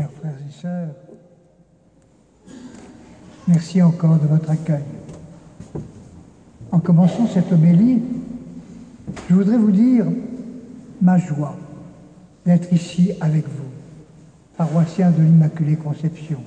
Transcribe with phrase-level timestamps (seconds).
[0.00, 0.94] Chers frères et sœurs,
[3.46, 4.84] merci encore de votre accueil.
[6.72, 8.00] En commençant cette homélie,
[9.28, 10.06] je voudrais vous dire
[11.02, 11.54] ma joie
[12.46, 13.68] d'être ici avec vous,
[14.56, 16.40] paroissiens de l'Immaculée Conception,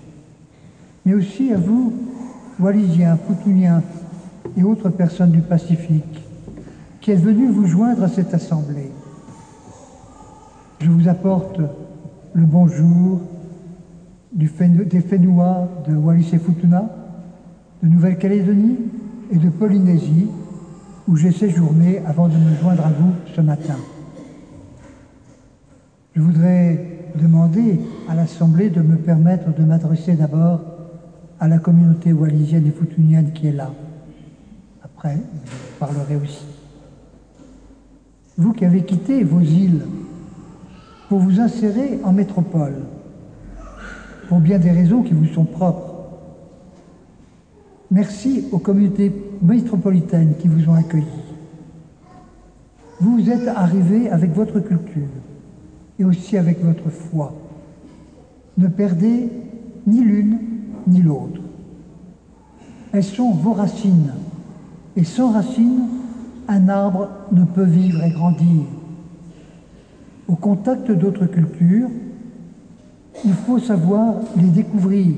[1.06, 1.94] mais aussi à vous,
[2.60, 3.84] Wallisiens, Poutouniens
[4.58, 6.24] et autres personnes du Pacifique,
[7.02, 8.90] qui êtes venus vous joindre à cette assemblée.
[10.80, 11.60] Je vous apporte
[12.34, 13.21] le bonjour
[14.33, 16.89] des Fénois de Wallis et Futuna,
[17.82, 18.78] de Nouvelle-Calédonie
[19.32, 20.28] et de Polynésie,
[21.07, 23.75] où j'ai séjourné avant de me joindre à vous ce matin.
[26.15, 27.79] Je voudrais demander
[28.10, 30.61] à l'Assemblée de me permettre de m'adresser d'abord
[31.39, 33.72] à la communauté wallisienne et futunienne qui est là.
[34.83, 36.45] Après, je parlerai aussi.
[38.38, 39.86] Vous qui avez quitté vos îles
[41.09, 42.75] pour vous insérer en métropole,
[44.33, 45.94] pour bien des raisons qui vous sont propres.
[47.91, 49.11] Merci aux communautés
[49.44, 51.05] métropolitaines qui vous ont accueillis.
[52.99, 55.08] Vous êtes arrivés avec votre culture
[55.99, 57.35] et aussi avec votre foi.
[58.58, 59.30] Ne perdez
[59.85, 60.39] ni l'une
[60.88, 61.39] ni l'autre.
[62.91, 64.13] Elles sont vos racines,
[64.95, 65.89] et sans racines,
[66.47, 68.63] un arbre ne peut vivre et grandir.
[70.27, 71.91] Au contact d'autres cultures,
[73.25, 75.16] il faut savoir les découvrir,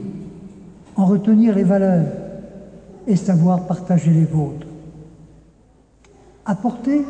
[0.96, 2.08] en retenir les valeurs
[3.08, 4.68] et savoir partager les vôtres.
[6.46, 7.02] Apportez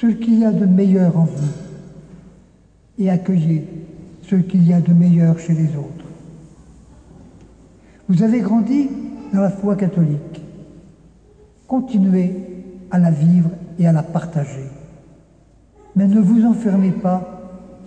[0.00, 1.52] ce qu'il y a de meilleur en vous
[2.98, 3.66] et accueillez
[4.22, 6.04] ce qu'il y a de meilleur chez les autres.
[8.08, 8.88] Vous avez grandi
[9.32, 10.42] dans la foi catholique.
[11.66, 12.32] Continuez
[12.90, 14.66] à la vivre et à la partager.
[15.96, 17.35] Mais ne vous enfermez pas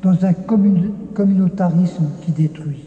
[0.02, 2.86] dans un communautarisme qui détruit.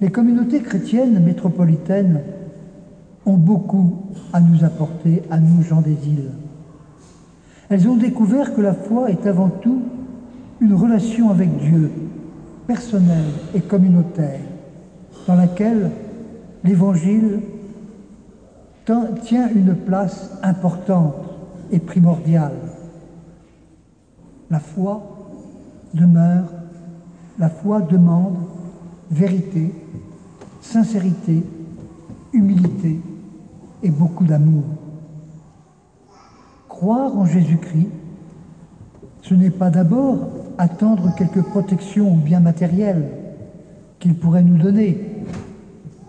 [0.00, 2.20] Les communautés chrétiennes métropolitaines
[3.24, 6.30] ont beaucoup à nous apporter, à nous gens des îles.
[7.70, 9.82] Elles ont découvert que la foi est avant tout
[10.60, 11.90] une relation avec Dieu,
[12.66, 14.40] personnelle et communautaire,
[15.26, 15.90] dans laquelle
[16.62, 17.40] l'Évangile
[19.22, 21.14] tient une place importante
[21.70, 22.52] et primordiale.
[24.50, 25.13] La foi
[25.94, 26.48] demeure,
[27.38, 28.36] la foi demande
[29.10, 29.72] vérité,
[30.60, 31.42] sincérité,
[32.32, 33.00] humilité
[33.82, 34.64] et beaucoup d'amour.
[36.68, 37.88] Croire en Jésus-Christ,
[39.22, 40.28] ce n'est pas d'abord
[40.58, 43.08] attendre quelques protections ou biens matériels
[43.98, 44.98] qu'il pourrait nous donner,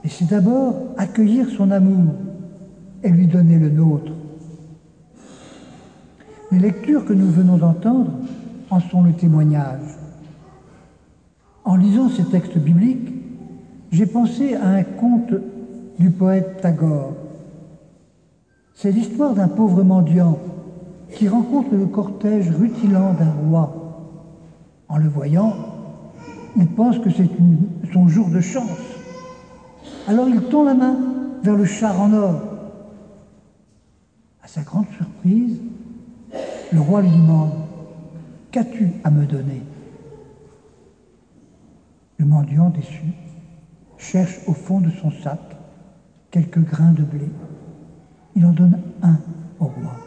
[0.03, 2.13] mais c'est d'abord accueillir son amour
[3.03, 4.11] et lui donner le nôtre.
[6.51, 8.11] Les lectures que nous venons d'entendre
[8.69, 9.97] en sont le témoignage.
[11.63, 13.13] En lisant ces textes bibliques,
[13.91, 15.33] j'ai pensé à un conte
[15.99, 17.13] du poète Tagore.
[18.73, 20.37] C'est l'histoire d'un pauvre mendiant
[21.13, 23.73] qui rencontre le cortège rutilant d'un roi.
[24.89, 25.55] En le voyant,
[26.57, 27.29] il pense que c'est
[27.93, 28.67] son jour de chance.
[30.07, 30.97] Alors il tend la main
[31.41, 32.41] vers le char en or.
[34.43, 35.59] À sa grande surprise,
[36.71, 37.64] le roi lui demande
[38.55, 39.61] Qu'as-tu à me donner?
[42.15, 43.03] Le mendiant déçu
[43.97, 45.41] cherche au fond de son sac
[46.31, 47.29] quelques grains de blé.
[48.33, 49.17] Il en donne un
[49.59, 49.97] au roi.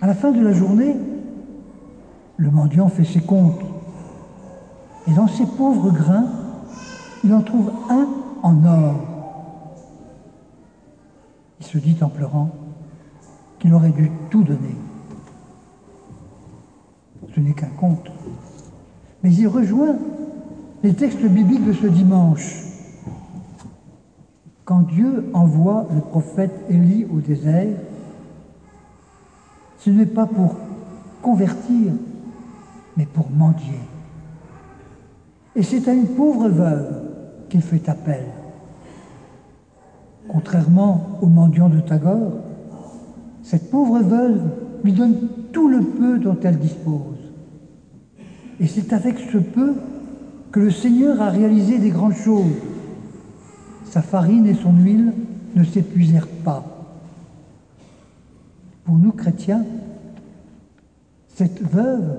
[0.00, 0.96] À la fin de la journée,
[2.38, 3.62] le mendiant fait ses comptes.
[5.06, 6.26] Et dans ces pauvres grains,
[7.22, 8.08] il en trouve un
[8.42, 9.74] en or.
[11.60, 12.50] Il se dit en pleurant
[13.60, 14.74] qu'il aurait dû tout donner
[17.34, 18.10] ce n'est qu'un conte.
[19.22, 19.96] Mais il rejoint
[20.82, 22.64] les textes bibliques de ce dimanche.
[24.64, 27.76] Quand Dieu envoie le prophète Élie au désert,
[29.78, 30.56] ce n'est pas pour
[31.20, 31.92] convertir,
[32.96, 33.80] mais pour mendier.
[35.54, 37.02] Et c'est à une pauvre veuve
[37.48, 38.24] qu'il fait appel.
[40.28, 42.32] Contrairement au mendiant de Tagore,
[43.42, 44.40] cette pauvre veuve
[44.84, 47.11] lui donne tout le peu dont elle dispose.
[48.62, 49.74] Et c'est avec ce peu
[50.52, 52.54] que le Seigneur a réalisé des grandes choses.
[53.84, 55.12] Sa farine et son huile
[55.56, 56.64] ne s'épuisèrent pas.
[58.84, 59.64] Pour nous chrétiens,
[61.34, 62.18] cette veuve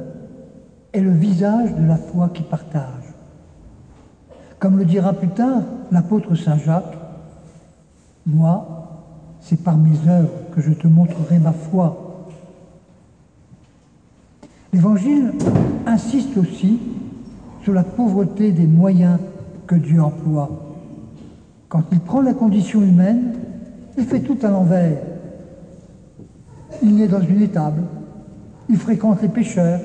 [0.91, 3.13] est le visage de la foi qui partage.
[4.59, 5.61] Comme le dira plus tard
[5.91, 6.97] l'apôtre Saint Jacques,
[8.25, 9.05] moi,
[9.39, 12.02] c'est par mes œuvres que je te montrerai ma foi
[14.73, 15.33] L'Évangile
[15.85, 16.79] insiste aussi
[17.61, 19.19] sur la pauvreté des moyens
[19.67, 20.49] que Dieu emploie.
[21.69, 23.33] Quand il prend la condition humaine,
[23.99, 24.97] il fait tout à l'envers.
[26.81, 27.83] Il naît dans une étable,
[28.67, 29.79] il fréquente les pécheurs,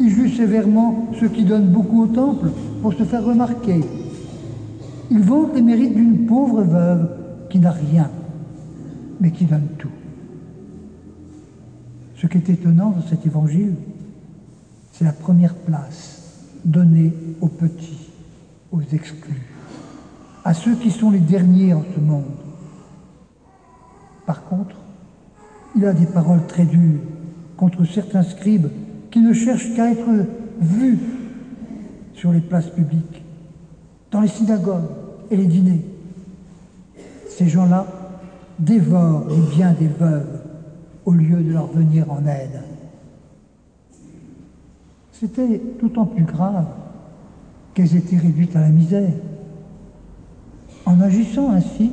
[0.00, 2.48] il juge sévèrement ceux qui donnent beaucoup au temple
[2.82, 3.80] pour se faire remarquer.
[5.12, 7.08] Il vante les mérites d'une pauvre veuve
[7.48, 8.10] qui n'a rien,
[9.20, 9.88] mais qui donne tout.
[12.24, 13.74] Ce qui est étonnant dans cet évangile,
[14.92, 16.22] c'est la première place
[16.64, 17.12] donnée
[17.42, 18.08] aux petits,
[18.72, 19.42] aux exclus,
[20.42, 22.24] à ceux qui sont les derniers en ce monde.
[24.24, 24.74] Par contre,
[25.76, 27.02] il a des paroles très dures
[27.58, 28.70] contre certains scribes
[29.10, 30.08] qui ne cherchent qu'à être
[30.62, 30.98] vus
[32.14, 33.22] sur les places publiques,
[34.10, 34.88] dans les synagogues
[35.30, 35.84] et les dîners.
[37.28, 37.86] Ces gens-là
[38.58, 40.43] dévorent les biens des veuves
[41.04, 42.62] au lieu de leur venir en aide.
[45.12, 46.66] C'était d'autant plus grave
[47.72, 49.12] qu'elles étaient réduites à la misère.
[50.86, 51.92] En agissant ainsi,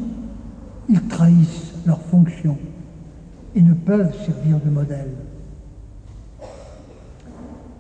[0.90, 2.58] ils trahissent leur fonction
[3.56, 5.12] et ne peuvent servir de modèle.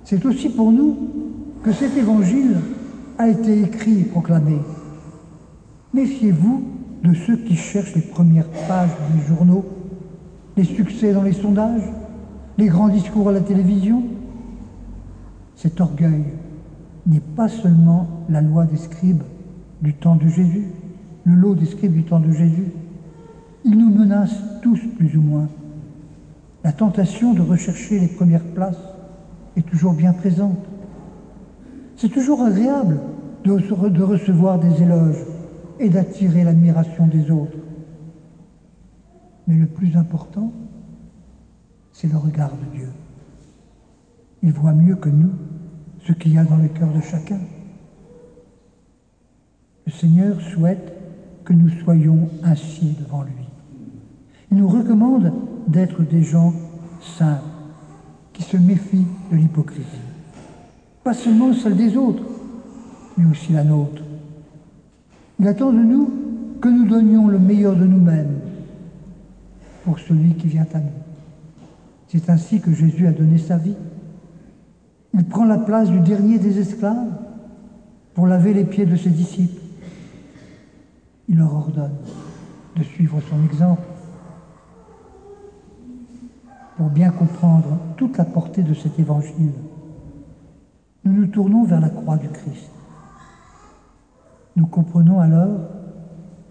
[0.03, 0.97] C'est aussi pour nous
[1.63, 2.57] que cet évangile
[3.17, 4.57] a été écrit et proclamé.
[5.93, 6.63] Méfiez-vous
[7.03, 9.65] de ceux qui cherchent les premières pages des journaux,
[10.61, 11.89] les succès dans les sondages,
[12.59, 14.03] les grands discours à la télévision.
[15.55, 16.23] Cet orgueil
[17.07, 19.23] n'est pas seulement la loi des scribes
[19.81, 20.67] du temps de Jésus,
[21.23, 22.67] le lot des scribes du temps de Jésus.
[23.65, 25.49] Il nous menace tous plus ou moins.
[26.63, 28.83] La tentation de rechercher les premières places
[29.57, 30.59] est toujours bien présente.
[31.97, 32.99] C'est toujours agréable
[33.45, 35.25] de, de recevoir des éloges
[35.79, 37.57] et d'attirer l'admiration des autres.
[39.47, 40.51] Mais le plus important,
[41.91, 42.89] c'est le regard de Dieu.
[44.43, 45.31] Il voit mieux que nous
[46.05, 47.39] ce qu'il y a dans le cœur de chacun.
[49.85, 50.93] Le Seigneur souhaite
[51.43, 53.33] que nous soyons ainsi devant lui.
[54.51, 55.31] Il nous recommande
[55.67, 56.53] d'être des gens
[57.01, 57.43] simples,
[58.33, 59.85] qui se méfient de l'hypocrisie.
[61.03, 62.23] Pas seulement celle des autres,
[63.17, 64.03] mais aussi la nôtre.
[65.39, 66.09] Il attend de nous
[66.61, 68.40] que nous donnions le meilleur de nous-mêmes
[69.83, 70.91] pour celui qui vient à nous.
[72.07, 73.75] C'est ainsi que Jésus a donné sa vie.
[75.13, 77.11] Il prend la place du dernier des esclaves
[78.13, 79.61] pour laver les pieds de ses disciples.
[81.29, 81.95] Il leur ordonne
[82.75, 83.83] de suivre son exemple.
[86.77, 89.53] Pour bien comprendre toute la portée de cet évangile,
[91.03, 92.69] nous nous tournons vers la croix du Christ.
[94.55, 95.59] Nous comprenons alors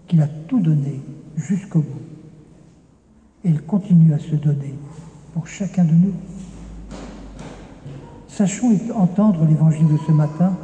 [0.07, 1.01] qu'il a tout donné
[1.35, 2.01] jusqu'au bout.
[3.43, 4.75] Et il continue à se donner
[5.33, 6.13] pour chacun de nous.
[8.27, 10.55] Sachons entendre l'évangile de ce matin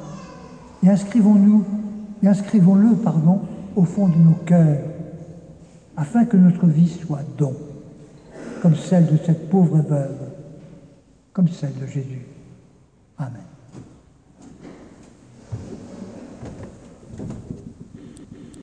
[0.84, 3.42] et inscrivons-le, pardon,
[3.76, 4.84] au fond de nos cœurs,
[5.96, 7.56] afin que notre vie soit don,
[8.62, 10.30] comme celle de cette pauvre veuve,
[11.34, 12.26] comme celle de Jésus.
[13.18, 13.42] Amen.